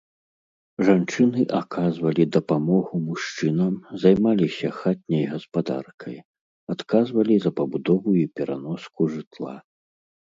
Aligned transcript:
Жанчыны 0.85 1.41
аказвалі 1.59 2.23
дапамогу 2.35 3.01
мужчынам, 3.09 3.73
займаліся 4.05 4.67
хатняй 4.79 5.25
гаспадаркай, 5.35 6.17
адказвалі 6.77 7.35
за 7.45 7.51
пабудову 7.61 8.09
і 8.23 8.29
пераноску 8.39 9.01
жытла. 9.17 9.55